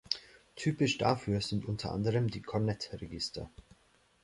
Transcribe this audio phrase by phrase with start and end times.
[0.55, 3.51] Typisch dafür sind unter anderem die Kornett-Register.